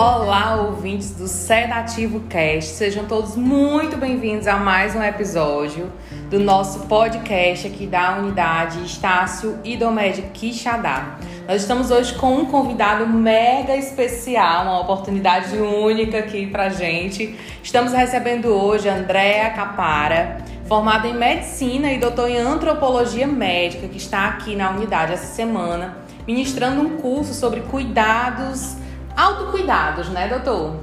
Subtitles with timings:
[0.00, 2.70] Olá, ouvintes do Sedativo Cast.
[2.70, 5.90] Sejam todos muito bem-vindos a mais um episódio
[6.30, 11.18] do nosso podcast aqui da unidade Estácio Idomed Quixadá.
[11.48, 17.34] Nós estamos hoje com um convidado mega especial, uma oportunidade única aqui pra gente.
[17.60, 20.36] Estamos recebendo hoje Andréa Capara,
[20.68, 25.98] formada em medicina e doutor em antropologia médica, que está aqui na unidade essa semana,
[26.24, 28.76] ministrando um curso sobre cuidados
[29.18, 30.76] autocuidados, né, doutor?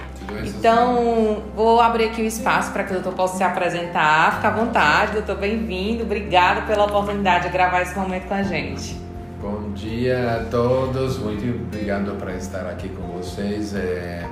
[0.43, 4.35] Então, vou abrir aqui o espaço para que o doutor possa se apresentar.
[4.35, 6.03] Fica à vontade, doutor, bem-vindo.
[6.03, 8.99] Obrigada pela oportunidade de gravar esse momento com a gente.
[9.41, 13.73] Bom dia a todos, muito obrigado por estar aqui com vocês.
[13.73, 14.27] É,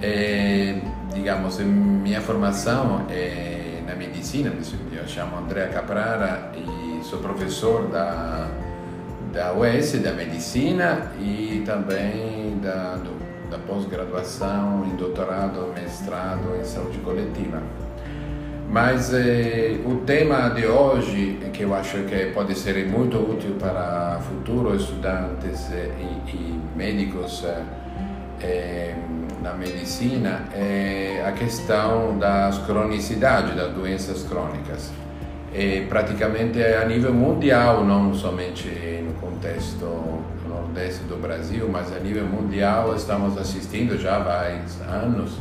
[0.00, 0.80] é,
[1.12, 4.50] digamos, minha formação é na medicina,
[4.92, 8.48] eu chamo Andrea Caprara e sou professor da
[9.34, 12.96] da UES, da medicina e também da,
[13.50, 17.60] da pós-graduação em doutorado, mestrado em saúde coletiva.
[18.70, 24.20] Mas eh, o tema de hoje, que eu acho que pode ser muito útil para
[24.20, 27.44] futuros estudantes eh, e, e, médicos
[28.40, 28.94] eh,
[29.42, 34.90] na medicina, é a questão das cronicidades, das doenças crônicas.
[35.54, 38.68] E praticamente a nível mundial, não somente
[39.20, 45.38] contexto nordeste do Brasil, mas a nível mundial estamos assistindo já há vários anos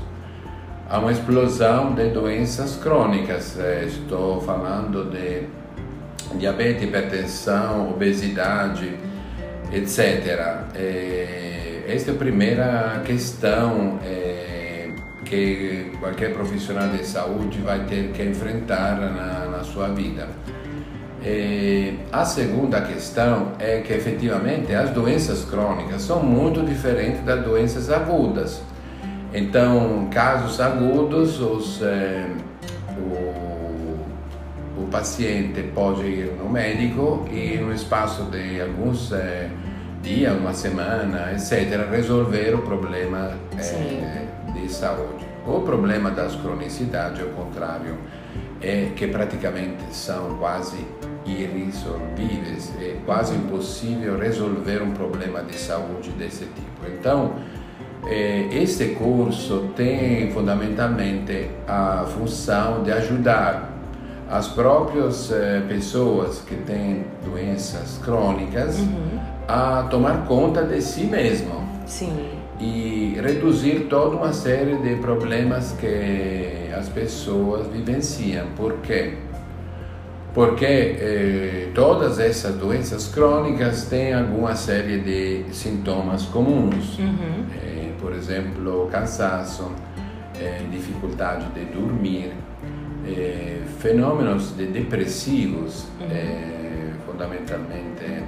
[0.90, 3.58] a uma explosão de doenças crônicas.
[3.58, 5.48] É, estou falando de
[6.38, 8.94] diabetes, hipertensão, obesidade,
[9.72, 9.98] etc.
[10.76, 14.43] É, esta é a primeira questão é,
[15.24, 20.28] que qualquer profissional de saúde vai ter que enfrentar na, na sua vida.
[21.26, 27.90] E a segunda questão é que efetivamente as doenças crônicas são muito diferentes das doenças
[27.90, 28.62] agudas.
[29.34, 32.28] Então, casos agudos, os, eh,
[32.98, 39.50] o, o, paciente pode ir no médico e no espaço de alguns eh,
[40.04, 45.26] dias, uma semana, etc., resolver o problema eh, de saúde.
[45.46, 47.98] O problema das cronicidades, ao contrário,
[48.62, 50.78] é que praticamente são quase
[51.26, 56.88] irresolvíveis, é quase impossível resolver um problema de saúde desse tipo.
[56.88, 57.34] Então,
[58.06, 63.72] é, este curso tem fundamentalmente a função de ajudar
[64.30, 69.20] as próprias é, pessoas que têm doenças crônicas uhum.
[69.48, 71.68] a tomar conta de si mesmo.
[71.86, 72.43] Sim.
[72.64, 78.48] E reduzir toda uma série de problemas que as pessoas vivenciam.
[78.56, 79.18] Por quê?
[80.34, 87.46] porque eh, todas essas doenças crônicas têm alguma série de sintomas comuns, uhum.
[87.56, 89.72] eh, por exemplo, cansaço,
[90.40, 92.34] eh, dificuldade de dormir,
[93.06, 96.08] eh, fenômenos de depressivos, uhum.
[96.10, 98.24] Eh, fundamentalmente,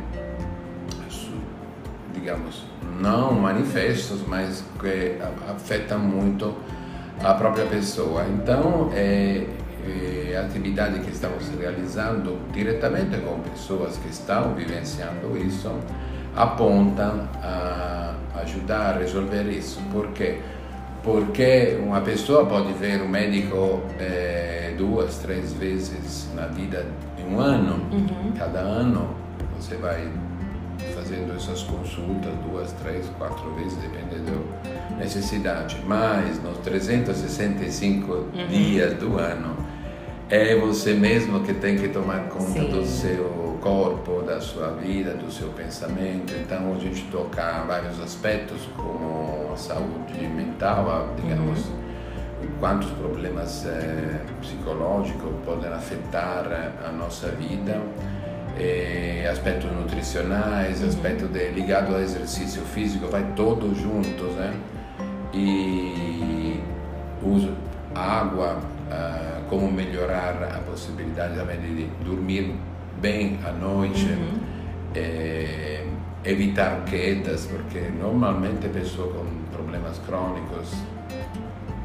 [2.26, 2.64] digamos,
[3.00, 5.16] não manifestos, mas que
[5.48, 6.56] afetam muito
[7.24, 8.26] a própria pessoa.
[8.28, 9.46] Então, é
[9.86, 15.72] eh, atividade que estamos realizando diretamente com pessoas que estão vivenciando isso
[16.36, 19.80] apontam a ajudar a resolver isso.
[19.92, 20.40] Por quê?
[21.04, 26.88] Porque uma pessoa pode ver um médico eh, duas, três vezes na vida
[27.20, 27.76] em um ano.
[27.92, 28.34] Uhum.
[28.36, 29.16] Cada ano
[29.56, 30.10] você vai
[31.06, 35.78] fazendo essas consultas duas, três, quatro vezes, depende da necessidade.
[35.86, 38.48] Mas nos 365 uhum.
[38.48, 39.56] dias do ano,
[40.30, 42.72] é você mesmo que tem que tomar conta Sim.
[42.72, 46.34] do seu corpo, da sua vida, do seu pensamento.
[46.34, 52.48] Então a gente toca vários aspectos, como a saúde mental, digamos, uhum.
[52.60, 57.80] quantos problemas é, psicológicos podem afetar a nossa vida.
[58.58, 60.88] É, aspectos nutricionais, uhum.
[60.88, 64.54] aspecto de, ligado ao exercício físico, vai todos juntos, né?
[65.34, 66.62] E
[67.22, 67.52] uso
[67.94, 72.56] água, uh, como melhorar a possibilidade também de dormir
[73.02, 74.40] bem à noite, uhum.
[74.96, 75.86] é,
[76.24, 79.26] evitar quedas, porque normalmente a pessoa com
[79.56, 80.74] problemas crônicos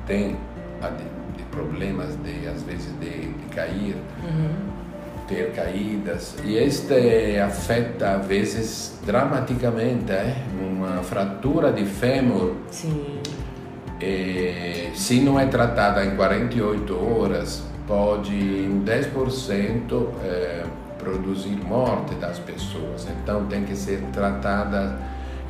[0.07, 0.37] tem
[1.51, 4.55] problemas de às vezes de, de cair, uhum.
[5.31, 10.37] Ter caídas e este afeta às vezes dramaticamente, é?
[10.61, 12.57] uma fratura de fêmur.
[12.71, 13.21] Sim
[14.01, 20.65] e, se não é tratada em 48 horas, pode em 10% é,
[20.99, 23.07] produzir morte das pessoas.
[23.23, 24.99] Então tem que ser tratada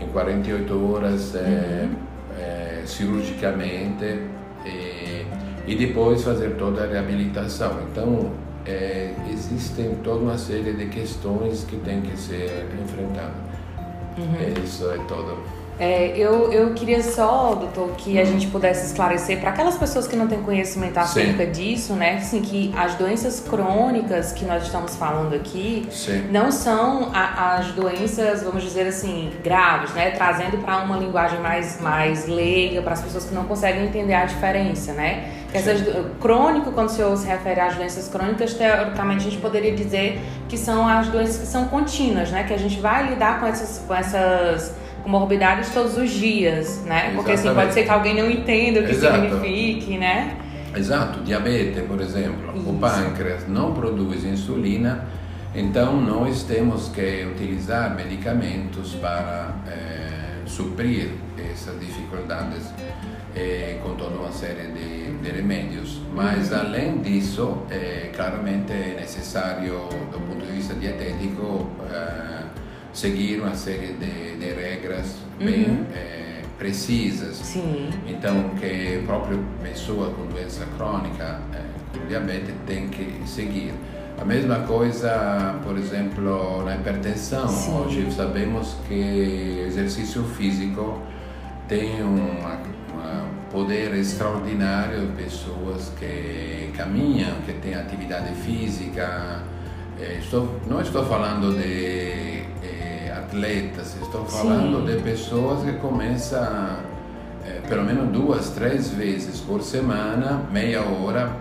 [0.01, 1.97] em 48 horas é, uhum.
[2.39, 4.21] é, cirurgicamente
[4.65, 5.27] e,
[5.67, 7.79] e, depois fazer toda a reabilitação.
[7.91, 8.33] Então,
[8.71, 13.35] é, existem toda uma série de questões que tem que ser enfrentadas.
[14.17, 14.37] Uhum.
[14.37, 15.39] É, isso é todo.
[15.81, 20.15] É, eu, eu queria só, doutor, que a gente pudesse esclarecer para aquelas pessoas que
[20.15, 21.53] não têm conhecimento acerca Sim.
[21.53, 22.17] disso, né?
[22.17, 26.29] Assim, que as doenças crônicas que nós estamos falando aqui Sim.
[26.31, 30.11] não são a, as doenças, vamos dizer assim, graves, né?
[30.11, 34.27] Trazendo para uma linguagem mais, mais leiga, para as pessoas que não conseguem entender a
[34.27, 35.33] diferença, né?
[35.51, 35.81] Essas,
[36.21, 40.59] crônico, quando o senhor se refere às doenças crônicas, teoricamente a gente poderia dizer que
[40.59, 42.45] são as doenças que são contínuas, né?
[42.45, 47.13] Que a gente vai lidar com essas, com essas comorbidades todos os dias, né?
[47.15, 49.21] Porque assim, pode ser que alguém não entenda o que Exato.
[49.21, 50.37] signifique, né?
[50.77, 52.71] Exato, diabetes, por exemplo, Isso.
[52.71, 55.05] o pâncreas não produz insulina,
[55.55, 62.73] então nós temos que utilizar medicamentos para é, suprir essas dificuldades
[63.35, 66.01] é, com toda uma série de, de remédios.
[66.15, 66.59] Mas uhum.
[66.59, 71.69] além disso, é, claramente é necessário, do ponto de vista dietético,
[72.93, 75.87] seguir uma série de, de regras bem uhum.
[75.95, 77.37] é, precisas.
[77.37, 77.91] Sim.
[78.07, 83.73] Então, que a própria pessoa com doença crônica, é, com diabetes, tem que seguir.
[84.21, 87.49] A mesma coisa, por exemplo, na hipertensão.
[87.49, 87.79] Sim.
[87.79, 91.01] Hoje sabemos que o exercício físico
[91.67, 92.41] tem um
[93.51, 99.43] poder extraordinário de pessoas que caminham, que têm atividade física.
[100.01, 102.40] É, estou, não estou falando de
[103.31, 104.97] atletas, estou falando Sim.
[104.97, 106.79] de pessoas que começam
[107.47, 111.33] é, pelo menos duas, três vezes por semana, meia hora,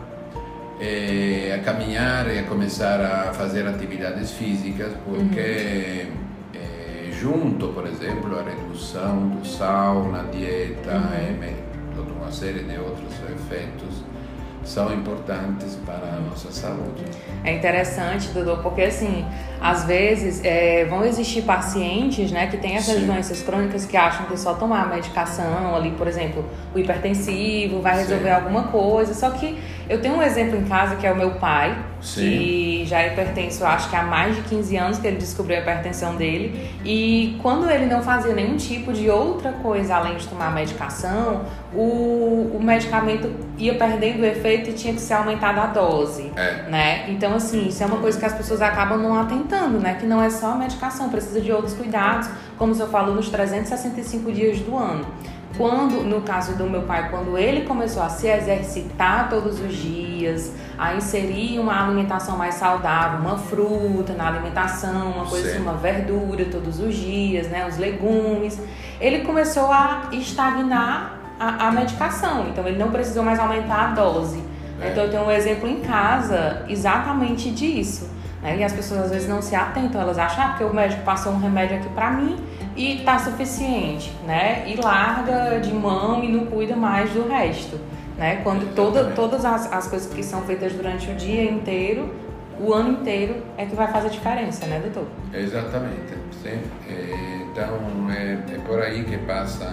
[0.80, 6.60] é, a caminhar e a começar a fazer atividades físicas, porque uhum.
[6.60, 11.56] é, junto, por exemplo, a redução do sal na dieta, uhum.
[11.96, 14.04] toda uma série de outros efeitos
[14.70, 17.04] são importantes para a nossa saúde.
[17.44, 19.26] É interessante, Dudu, porque assim,
[19.60, 23.08] às vezes é, vão existir pacientes né, que têm essas Sim.
[23.08, 28.30] doenças crônicas que acham que só tomar medicação ali, por exemplo, o hipertensivo vai resolver
[28.30, 28.36] Sim.
[28.36, 31.76] alguma coisa, só que eu tenho um exemplo em casa que é o meu pai,
[32.02, 32.22] Sim.
[32.22, 35.62] que já é hipertenso, acho que há mais de 15 anos que ele descobriu a
[35.62, 36.70] hipertensão dele.
[36.86, 41.42] E quando ele não fazia nenhum tipo de outra coisa além de tomar medicação,
[41.74, 46.32] o, o medicamento ia perdendo o efeito e tinha que ser aumentada a dose.
[46.36, 46.70] É.
[46.70, 47.10] Né?
[47.10, 49.96] Então, assim, isso é uma coisa que as pessoas acabam não atentando, né?
[49.96, 54.32] Que não é só a medicação, precisa de outros cuidados, como eu falo, nos 365
[54.32, 55.06] dias do ano
[55.58, 60.09] quando, no caso do meu pai, quando ele começou a se exercitar todos os dias,
[60.78, 66.46] a inserir uma alimentação mais saudável, uma fruta na alimentação, uma coisa assim, uma verdura
[66.46, 68.60] todos os dias, né, os legumes,
[69.00, 72.48] ele começou a estagnar a, a medicação.
[72.50, 74.44] Então ele não precisou mais aumentar a dose.
[74.82, 74.90] É.
[74.90, 78.10] Então eu tenho um exemplo em casa exatamente disso.
[78.42, 78.58] Né?
[78.58, 81.34] E as pessoas às vezes não se atentam, elas acham, ah, porque o médico passou
[81.34, 82.38] um remédio aqui para mim,
[82.76, 84.64] e tá suficiente, né?
[84.68, 87.78] E larga de mão e não cuida mais do resto,
[88.20, 88.42] né?
[88.44, 92.14] Quando toda, todas as, as coisas que são feitas durante o dia inteiro,
[92.60, 95.08] o ano inteiro é que vai fazer a diferença, né, doutor?
[95.34, 96.14] Exatamente.
[96.44, 96.60] Sim.
[96.90, 99.72] É, então é, é por aí que passa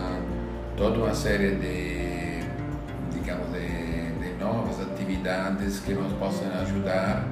[0.76, 2.40] toda uma série de,
[3.12, 7.24] digamos, de, de novas atividades que nos possam ajudar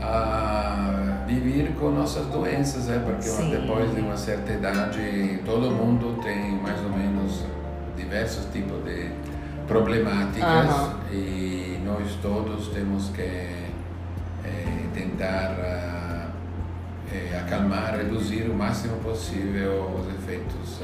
[0.00, 3.50] a viver com nossas doenças, é porque Sim.
[3.50, 7.44] depois de uma certa idade todo mundo tem mais ou menos
[7.96, 9.10] diversos tipos de
[9.66, 11.12] problemáticas uhum.
[11.12, 13.54] e nós todos temos que é,
[14.94, 16.30] tentar
[17.12, 20.80] é, acalmar, reduzir o máximo possível os efeitos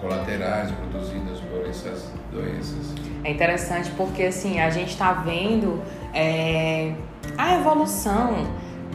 [0.00, 2.94] colaterais produzidos por essas doenças.
[3.24, 5.82] É interessante porque assim a gente está vendo
[6.14, 6.92] é,
[7.36, 8.46] a evolução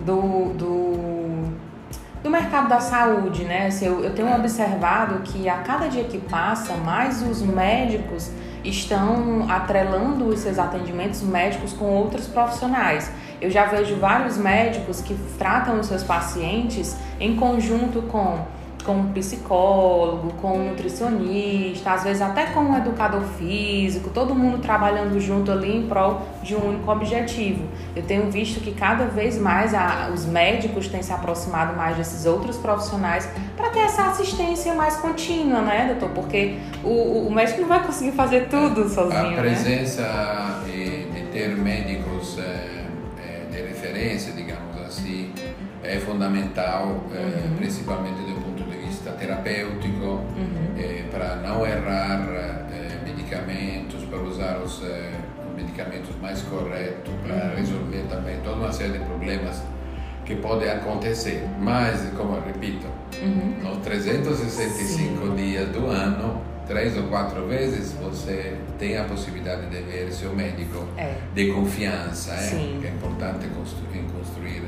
[0.06, 1.54] do, do,
[2.24, 3.68] do mercado da saúde, né?
[3.68, 8.32] Assim, eu, eu tenho observado que a cada dia que passa, mais os médicos
[8.64, 13.12] estão atrelando os seus atendimentos médicos com outros profissionais.
[13.42, 18.46] Eu já vejo vários médicos que tratam os seus pacientes em conjunto com
[18.82, 24.60] com um psicólogo, com um nutricionista, às vezes até com um educador físico, todo mundo
[24.60, 27.64] trabalhando junto ali em prol de um único objetivo.
[27.96, 32.26] Eu tenho visto que cada vez mais a, os médicos têm se aproximado mais desses
[32.26, 36.10] outros profissionais para ter essa assistência mais contínua, né, doutor?
[36.16, 39.20] Porque o, o médico não vai conseguir fazer tudo sozinho.
[39.20, 39.42] A né?
[39.42, 40.62] presença né?
[40.66, 42.84] de ter médicos é,
[43.50, 45.32] de referência, digamos assim,
[45.84, 47.56] é fundamental, uhum.
[47.58, 48.61] principalmente do ponto
[49.02, 50.76] vista terapêutico, uhum.
[50.78, 52.62] eh, para não errar eh,
[54.64, 55.12] os eh,
[55.56, 57.56] medicamentos mais corretos para uhum.
[57.56, 59.62] resolver também toda uma série de problemas
[60.26, 61.44] que podem acontecer.
[61.60, 62.88] Mas, como eu repito,
[63.22, 63.56] uhum.
[63.64, 65.36] nos 365 Sim.
[65.36, 70.86] dias do ano, três ou quatro vezes você tem a possibilidade de ver seu médico
[70.98, 71.16] é.
[71.34, 72.50] de confiança, é?
[72.80, 74.64] que é importante construir, construir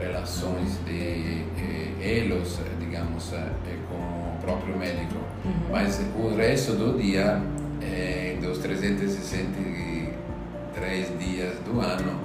[0.00, 3.50] relações de eh, elos, digamos, eh,
[3.88, 5.16] com o próprio médico.
[5.44, 5.52] Uhum.
[5.70, 7.40] Mas o resto do dia,
[7.82, 12.20] eh, dos 363 dias do ano,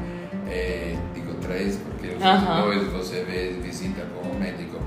[0.49, 2.61] eh, digo três porque os uhum.
[2.61, 4.79] dois você vê, visita com o médico,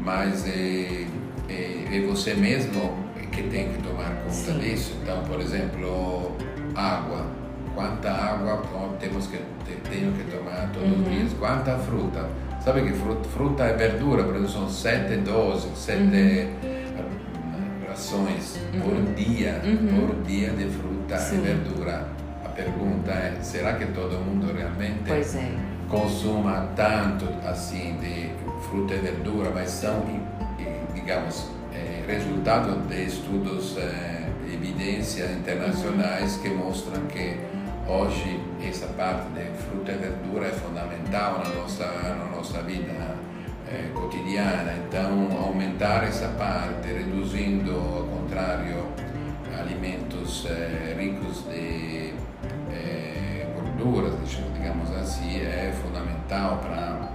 [0.00, 1.06] mas é,
[1.48, 4.58] é, é você mesmo que tem que tomar conta Sim.
[4.58, 4.94] disso.
[5.02, 6.36] Então, por exemplo,
[6.74, 7.26] água.
[7.76, 8.62] Quanta água
[8.98, 9.36] temos que
[9.90, 11.02] tenho que tomar todos uhum.
[11.02, 11.32] os dias?
[11.34, 12.26] Quanta fruta?
[12.64, 17.86] Sabe que fruta, fruta e verdura, por exemplo, são sete doses, sete uhum.
[17.86, 18.80] rações uhum.
[18.80, 19.60] por dia,
[19.94, 21.36] por dia de fruta Sim.
[21.36, 22.08] e verdura.
[22.46, 25.54] A pergunta é: será que todo mundo realmente é.
[25.90, 28.30] consuma tanto assim de
[28.68, 29.50] fruta e verdura?
[29.54, 30.02] Mas são,
[30.94, 31.50] digamos,
[32.06, 37.36] resultado de estudos, eh, evidências internacionais que mostram que
[37.88, 43.16] hoje essa parte de fruta e verdura é fundamental na nossa, na nossa vida
[43.68, 44.74] eh, cotidiana.
[44.86, 48.88] Então, aumentar essa parte, reduzindo, ao contrário,
[49.58, 52.14] alimentos eh, ricos de
[52.72, 54.14] eh, gorduras,
[54.54, 57.08] digamos assim, é fundamental para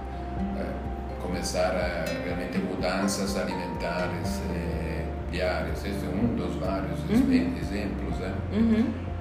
[0.58, 5.84] eh, começar realmente mudanças alimentares eh, diárias.
[5.84, 7.56] Esse é um dos vários uhum.
[7.60, 8.18] exemplos.
[8.18, 8.34] Né?
[8.52, 9.11] Uhum.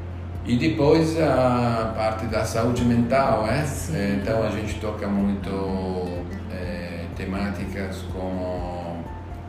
[0.45, 3.63] E depois a parte da saúde mental, é?
[3.93, 9.03] é então a gente toca muito é, temáticas como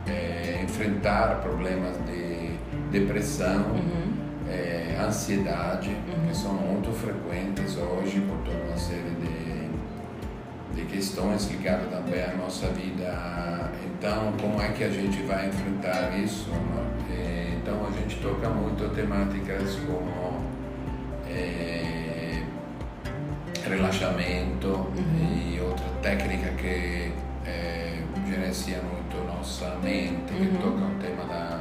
[0.07, 2.51] é, enfrentar problemas de
[2.91, 4.13] depressão, uhum.
[4.47, 6.27] é, ansiedade, uhum.
[6.27, 12.35] que são muito frequentes hoje por toda uma série de, de questões ligadas também à
[12.35, 13.63] nossa vida
[14.03, 16.49] então, como é que a gente vai enfrentar isso?
[16.49, 17.55] Né?
[17.55, 20.42] Então, a gente toca muito temáticas como
[23.69, 25.53] relaxamento uhum.
[25.55, 27.11] e outra técnica que
[27.45, 31.59] é, gerencia muito nossa mente, que toca o tema da,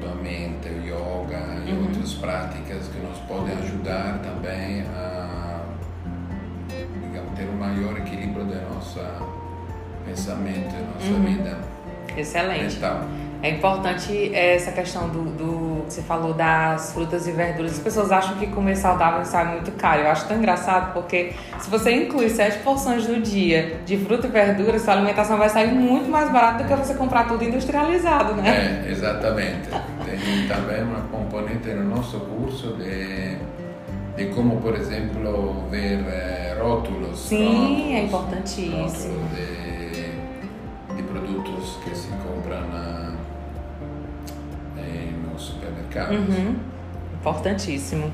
[0.00, 5.62] da mente, yoga e outras práticas que nos podem ajudar também a
[6.68, 9.22] digamos, ter um maior equilíbrio da nossa
[10.04, 11.22] pensamento, nossa uhum.
[11.24, 11.58] vida.
[12.16, 12.74] Excelente.
[12.74, 13.00] Mental.
[13.42, 17.72] É importante essa questão do, do você falou das frutas e verduras.
[17.72, 20.02] As pessoas acham que comer saudável sai muito caro.
[20.02, 24.30] Eu acho tão engraçado porque se você inclui sete porções no dia de fruta e
[24.30, 28.84] verdura, sua alimentação vai sair muito mais barata do que você comprar tudo industrializado, né?
[28.86, 29.68] É, exatamente.
[30.04, 33.36] Tem também uma componente no nosso curso de,
[34.16, 37.18] de como, por exemplo, ver é, rótulos.
[37.18, 38.82] Sim, rótulos, é importantíssimo.
[38.82, 39.75] Rótulos de
[45.96, 46.12] supermercado.
[46.12, 46.56] Uhum.
[47.14, 48.12] Importantíssimo.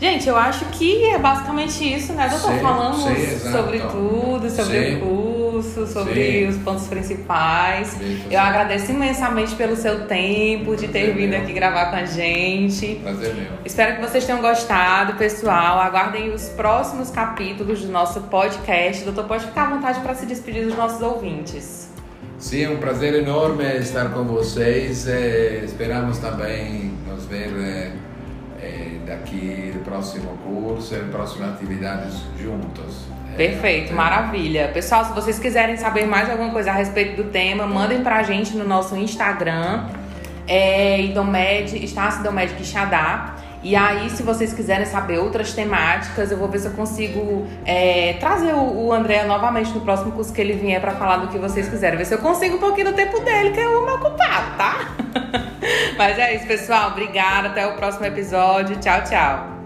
[0.00, 2.52] Gente, eu acho que é basicamente isso, né, doutor?
[2.52, 4.96] Sim, Falamos sim, sobre tudo, sobre sim.
[4.96, 7.96] o curso, sobre os pontos principais.
[8.30, 13.00] Eu agradeço imensamente pelo seu tempo, de ter vindo aqui gravar com a gente.
[13.02, 13.46] Prazer meu.
[13.64, 15.80] Espero que vocês tenham gostado, pessoal.
[15.80, 19.04] Aguardem os próximos capítulos do nosso podcast.
[19.04, 21.88] Doutor, pode ficar à vontade para se despedir dos nossos ouvintes.
[22.38, 25.08] Sim, é um prazer enorme estar com vocês.
[25.08, 27.92] É, esperamos também ver é,
[28.60, 33.06] é, daqui no próximo curso, em próximas atividades juntos.
[33.36, 34.68] Perfeito, maravilha.
[34.74, 38.56] Pessoal, se vocês quiserem saber mais alguma coisa a respeito do tema, mandem pra gente
[38.56, 39.86] no nosso Instagram,
[40.46, 43.36] é, Idomed, Estácio Idomed Quixadá.
[43.62, 48.14] E aí, se vocês quiserem saber outras temáticas, eu vou ver se eu consigo é,
[48.14, 51.38] trazer o, o, André novamente no próximo curso que ele vier para falar do que
[51.38, 51.98] vocês quiserem.
[51.98, 55.44] Ver se eu consigo um pouquinho do tempo dele, que eu vou me ocupar, tá?
[55.98, 56.92] Mas é isso, pessoal.
[56.92, 57.48] Obrigada.
[57.48, 58.76] Até o próximo episódio.
[58.76, 59.57] Tchau, tchau.